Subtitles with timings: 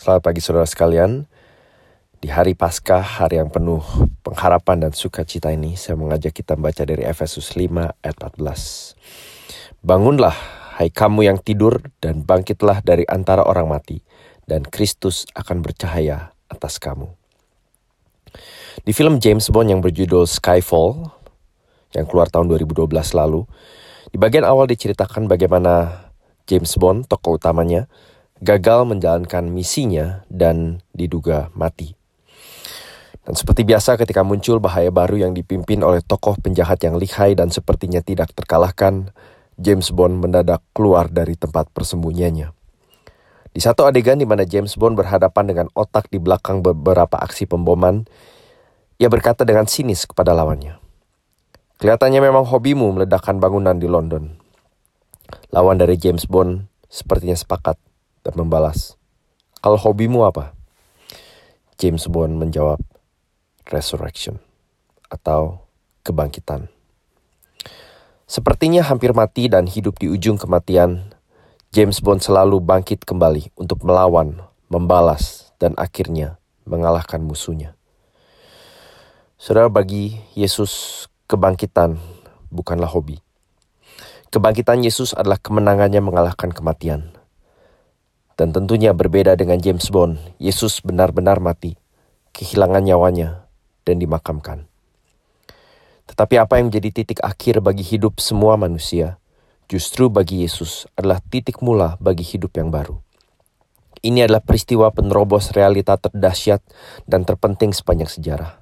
[0.00, 1.28] Selamat pagi saudara sekalian.
[2.24, 3.84] Di hari Paskah, hari yang penuh
[4.24, 8.96] pengharapan dan sukacita ini, saya mengajak kita membaca dari Efesus 5 ayat 14.
[9.84, 10.32] Bangunlah,
[10.80, 14.00] hai kamu yang tidur, dan bangkitlah dari antara orang mati,
[14.48, 17.12] dan Kristus akan bercahaya atas kamu.
[18.80, 21.12] Di film James Bond yang berjudul Skyfall,
[21.92, 23.44] yang keluar tahun 2012 lalu,
[24.08, 26.08] di bagian awal diceritakan bagaimana
[26.48, 27.84] James Bond, tokoh utamanya,
[28.40, 31.92] gagal menjalankan misinya dan diduga mati.
[33.20, 37.52] Dan seperti biasa ketika muncul bahaya baru yang dipimpin oleh tokoh penjahat yang lihai dan
[37.52, 39.12] sepertinya tidak terkalahkan,
[39.60, 42.48] James Bond mendadak keluar dari tempat persembunyiannya.
[43.52, 48.08] Di satu adegan di mana James Bond berhadapan dengan otak di belakang beberapa aksi pemboman,
[48.96, 50.80] ia berkata dengan sinis kepada lawannya.
[51.76, 54.40] Kelihatannya memang hobimu meledakkan bangunan di London.
[55.52, 57.89] Lawan dari James Bond sepertinya sepakat
[58.24, 58.96] dan membalas,
[59.60, 60.56] Kalau hobimu apa?
[61.76, 62.80] James Bond menjawab,
[63.68, 64.40] resurrection
[65.08, 65.64] atau
[66.04, 66.72] kebangkitan.
[68.30, 71.12] Sepertinya hampir mati dan hidup di ujung kematian,
[71.74, 77.74] James Bond selalu bangkit kembali untuk melawan, membalas, dan akhirnya mengalahkan musuhnya.
[79.36, 81.98] Saudara, bagi Yesus, kebangkitan
[82.50, 83.22] bukanlah hobi.
[84.30, 87.19] Kebangkitan Yesus adalah kemenangannya mengalahkan kematian.
[88.40, 91.76] Dan tentunya berbeda dengan James Bond, Yesus benar-benar mati,
[92.32, 93.44] kehilangan nyawanya,
[93.84, 94.64] dan dimakamkan.
[96.08, 99.20] Tetapi apa yang menjadi titik akhir bagi hidup semua manusia,
[99.68, 102.96] justru bagi Yesus adalah titik mula bagi hidup yang baru.
[104.00, 106.64] Ini adalah peristiwa penerobos realita terdahsyat
[107.04, 108.56] dan terpenting sepanjang sejarah.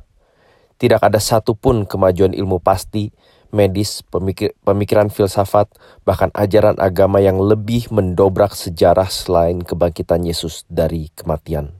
[0.74, 3.14] Tidak ada satupun kemajuan ilmu pasti,
[3.48, 5.72] medis, pemikir, pemikiran filsafat,
[6.04, 11.72] bahkan ajaran agama yang lebih mendobrak sejarah selain kebangkitan Yesus dari kematian.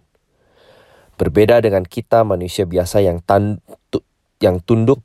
[1.19, 3.59] Berbeda dengan kita manusia biasa yang tan
[4.39, 5.03] yang tunduk,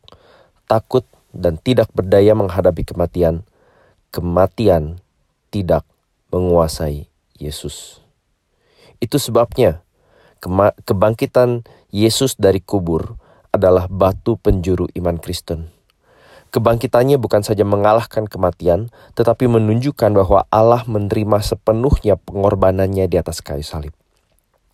[0.69, 1.03] takut,
[1.33, 3.41] dan tidak berdaya menghadapi kematian,
[4.13, 5.01] kematian
[5.49, 5.81] tidak
[6.29, 7.09] menguasai
[7.41, 7.97] Yesus.
[9.01, 9.81] Itu sebabnya
[10.85, 13.17] kebangkitan Yesus dari kubur
[13.49, 15.72] adalah batu penjuru iman Kristen.
[16.53, 23.65] Kebangkitannya bukan saja mengalahkan kematian, tetapi menunjukkan bahwa Allah menerima sepenuhnya pengorbanannya di atas kayu
[23.65, 23.91] salib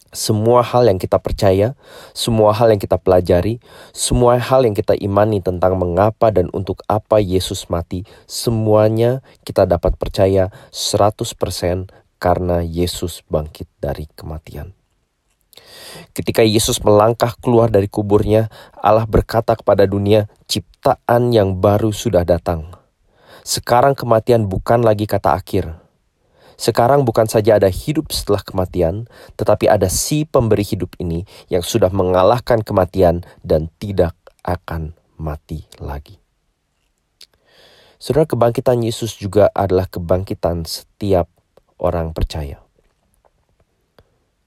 [0.09, 1.77] semua hal yang kita percaya,
[2.17, 3.61] semua hal yang kita pelajari,
[3.93, 9.95] semua hal yang kita imani tentang mengapa dan untuk apa Yesus mati, semuanya kita dapat
[10.01, 14.78] percaya 100% karena Yesus bangkit dari kematian.
[16.13, 18.47] Ketika Yesus melangkah keluar dari kuburnya,
[18.77, 22.71] Allah berkata kepada dunia, "Ciptaan yang baru sudah datang."
[23.41, 25.79] Sekarang kematian bukan lagi kata akhir,
[26.59, 29.07] sekarang bukan saja ada hidup setelah kematian,
[29.39, 34.11] tetapi ada si pemberi hidup ini yang sudah mengalahkan kematian dan tidak
[34.43, 36.19] akan mati lagi.
[37.95, 41.31] Saudara, kebangkitan Yesus juga adalah kebangkitan setiap
[41.79, 42.59] orang percaya.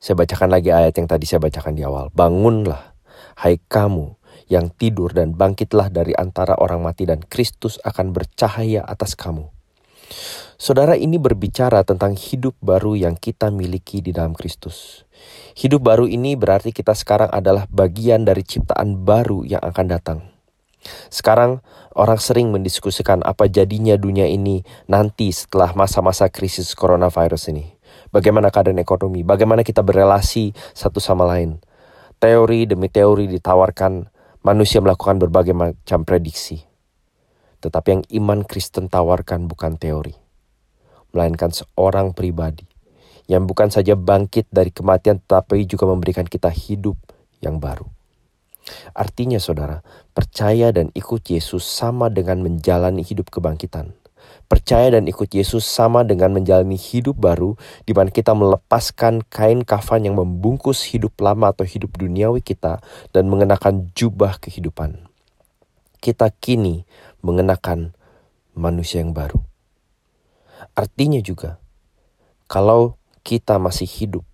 [0.02, 2.10] Saya bacakan lagi ayat yang tadi saya bacakan di awal.
[2.10, 2.98] Bangunlah,
[3.38, 4.18] hai kamu
[4.50, 9.46] yang tidur dan bangkitlah dari antara orang mati dan Kristus akan bercahaya atas kamu.
[10.58, 15.06] Saudara ini berbicara tentang hidup baru yang kita miliki di dalam Kristus.
[15.54, 20.18] Hidup baru ini berarti kita sekarang adalah bagian dari ciptaan baru yang akan datang.
[21.14, 21.62] Sekarang
[21.94, 27.81] orang sering mendiskusikan apa jadinya dunia ini nanti setelah masa-masa krisis coronavirus ini.
[28.12, 31.58] Bagaimana keadaan ekonomi, bagaimana kita berelasi satu sama lain.
[32.20, 34.06] Teori demi teori ditawarkan,
[34.44, 36.60] manusia melakukan berbagai macam prediksi.
[37.64, 40.22] Tetapi yang iman Kristen tawarkan bukan teori
[41.12, 42.66] melainkan seorang pribadi
[43.30, 46.98] yang bukan saja bangkit dari kematian tetapi juga memberikan kita hidup
[47.38, 47.86] yang baru.
[48.94, 53.94] Artinya saudara, percaya dan ikut Yesus sama dengan menjalani hidup kebangkitan.
[54.46, 57.56] Percaya dan ikut Yesus sama dengan menjalani hidup baru
[57.88, 62.84] di mana kita melepaskan kain kafan yang membungkus hidup lama atau hidup duniawi kita
[63.16, 65.08] dan mengenakan jubah kehidupan.
[66.04, 66.84] Kita kini
[67.24, 67.96] mengenakan
[68.52, 69.40] manusia yang baru.
[70.76, 71.58] Artinya juga,
[72.46, 74.24] kalau kita masih hidup,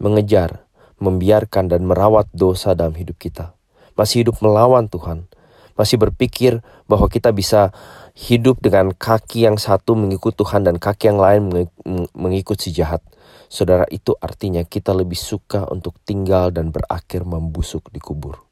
[0.00, 0.64] mengejar,
[0.96, 3.52] membiarkan dan merawat dosa dalam hidup kita,
[3.92, 5.28] masih hidup melawan Tuhan,
[5.76, 7.70] masih berpikir bahwa kita bisa
[8.16, 11.68] hidup dengan kaki yang satu mengikut Tuhan dan kaki yang lain
[12.16, 13.04] mengikut si jahat.
[13.46, 18.42] Saudara, itu artinya kita lebih suka untuk tinggal dan berakhir membusuk di kubur.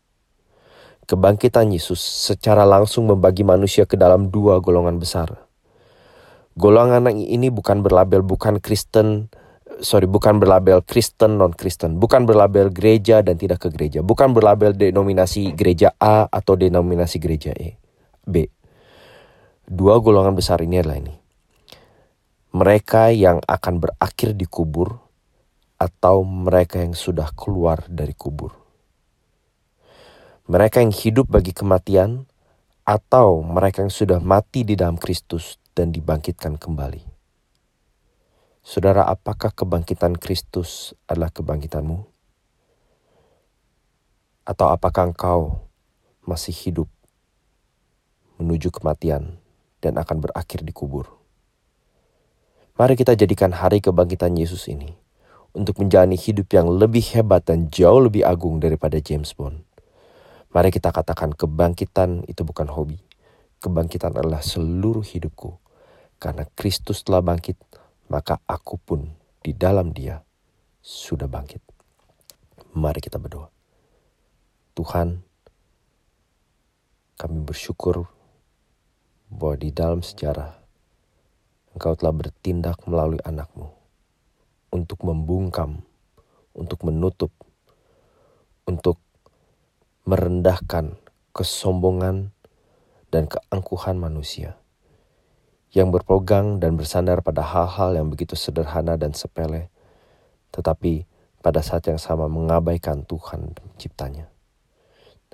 [1.05, 5.45] Kebangkitan Yesus secara langsung membagi manusia ke dalam dua golongan besar,
[6.55, 9.27] Golongan ini bukan berlabel bukan Kristen
[9.85, 14.73] sorry bukan berlabel Kristen non Kristen, bukan berlabel gereja dan tidak ke gereja, bukan berlabel
[14.73, 17.77] denominasi gereja A atau denominasi gereja E,
[18.25, 18.49] B.
[19.65, 21.15] Dua golongan besar ini adalah ini.
[22.57, 24.97] Mereka yang akan berakhir di kubur
[25.77, 28.57] atau mereka yang sudah keluar dari kubur.
[30.45, 32.29] Mereka yang hidup bagi kematian
[32.85, 37.14] atau mereka yang sudah mati di dalam Kristus dan dibangkitkan kembali.
[38.65, 42.01] Saudara, apakah kebangkitan Kristus adalah kebangkitanmu?
[44.49, 45.69] Atau apakah engkau
[46.25, 46.89] masih hidup
[48.41, 49.37] menuju kematian
[49.85, 51.13] dan akan berakhir di kubur?
[52.81, 54.97] Mari kita jadikan hari kebangkitan Yesus ini
[55.53, 59.61] untuk menjalani hidup yang lebih hebat dan jauh lebih agung daripada James Bond.
[60.57, 62.97] Mari kita katakan kebangkitan itu bukan hobi.
[63.61, 65.53] Kebangkitan adalah seluruh hidupku.
[66.17, 67.61] Karena Kristus telah bangkit,
[68.09, 69.01] maka aku pun
[69.41, 70.21] di dalam dia
[70.85, 71.61] sudah bangkit.
[72.77, 73.49] Mari kita berdoa.
[74.75, 75.23] Tuhan,
[77.15, 78.11] kami bersyukur
[79.31, 80.65] bahwa di dalam sejarah
[81.75, 83.67] Engkau telah bertindak melalui anakmu
[84.71, 85.83] untuk membungkam,
[86.55, 87.35] untuk menutup,
[88.63, 89.03] untuk
[90.07, 90.95] merendahkan
[91.35, 92.31] kesombongan
[93.11, 94.55] dan keangkuhan manusia
[95.75, 99.75] yang berpegang dan bersandar pada hal-hal yang begitu sederhana dan sepele,
[100.55, 101.03] tetapi
[101.43, 104.31] pada saat yang sama mengabaikan Tuhan penciptanya.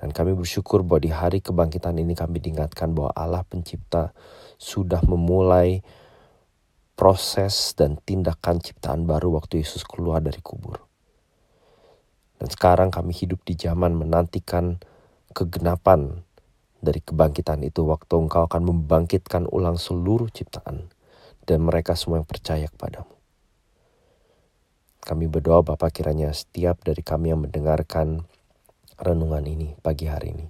[0.01, 4.17] Dan kami bersyukur bahwa di hari kebangkitan ini kami diingatkan bahwa Allah pencipta
[4.57, 5.85] sudah memulai
[6.97, 10.81] proses dan tindakan ciptaan baru waktu Yesus keluar dari kubur.
[12.41, 14.81] Dan sekarang kami hidup di zaman menantikan
[15.37, 16.25] kegenapan
[16.81, 20.89] dari kebangkitan itu waktu engkau akan membangkitkan ulang seluruh ciptaan
[21.45, 23.13] dan mereka semua yang percaya kepadamu.
[25.01, 28.25] Kami berdoa Bapak kiranya setiap dari kami yang mendengarkan
[29.01, 30.45] renungan ini pagi hari ini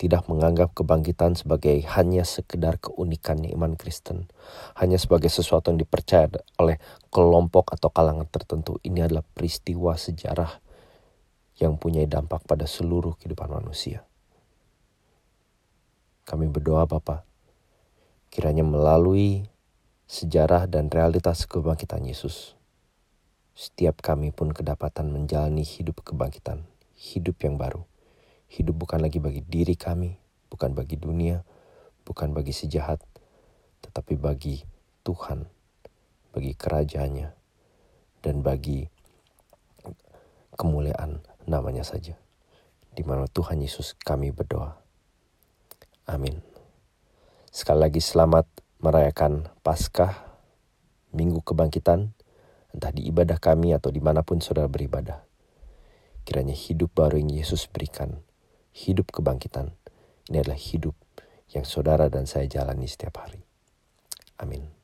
[0.00, 4.32] tidak menganggap kebangkitan sebagai hanya sekedar keunikan iman Kristen,
[4.80, 6.24] hanya sebagai sesuatu yang dipercaya
[6.56, 6.80] oleh
[7.12, 8.80] kelompok atau kalangan tertentu.
[8.80, 10.56] Ini adalah peristiwa sejarah
[11.60, 14.00] yang punya dampak pada seluruh kehidupan manusia.
[16.30, 17.26] Kami berdoa Bapa,
[18.30, 19.50] kiranya melalui
[20.06, 22.54] sejarah dan realitas kebangkitan Yesus,
[23.58, 26.62] setiap kami pun kedapatan menjalani hidup kebangkitan,
[26.94, 27.82] hidup yang baru.
[28.46, 30.14] Hidup bukan lagi bagi diri kami,
[30.46, 31.42] bukan bagi dunia,
[32.06, 33.02] bukan bagi sejahat,
[33.82, 34.62] tetapi bagi
[35.02, 35.50] Tuhan,
[36.30, 37.28] bagi kerajaannya,
[38.22, 38.86] dan bagi
[40.54, 42.14] kemuliaan namanya saja.
[42.94, 44.79] Di mana Tuhan Yesus kami berdoa.
[46.10, 46.42] Amin.
[47.54, 48.42] Sekali lagi selamat
[48.82, 50.42] merayakan Paskah,
[51.14, 52.10] Minggu Kebangkitan,
[52.74, 55.22] entah di ibadah kami atau di mana pun saudara beribadah.
[56.26, 58.26] Kiranya hidup baru yang Yesus berikan,
[58.74, 59.70] hidup kebangkitan,
[60.26, 60.98] ini adalah hidup
[61.54, 63.46] yang saudara dan saya jalani setiap hari.
[64.42, 64.79] Amin.